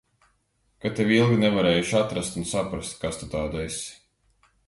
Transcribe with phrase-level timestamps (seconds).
[0.85, 3.95] Ka tevi ilgi nevarējuši atrast un saprast, kas tu tāda esi.